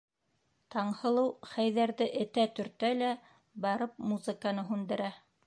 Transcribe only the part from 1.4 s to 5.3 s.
Хәйҙәрҙе этә-төртә лә барып музыканы һүндерә.